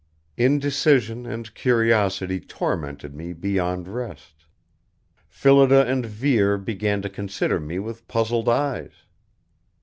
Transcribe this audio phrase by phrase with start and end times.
[0.35, 4.47] Indecision and curiosity tormented me beyond rest.
[5.27, 9.03] Phillida and Vere began to consider me with puzzled eyes.